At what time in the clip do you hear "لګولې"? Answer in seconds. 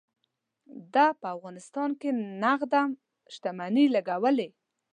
3.95-4.49